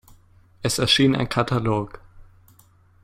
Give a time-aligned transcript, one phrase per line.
[0.63, 2.01] Es erschien ein Katalog.